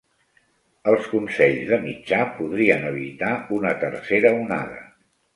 [0.91, 4.81] Els consells de Mitjà podrien evitar una tercera onada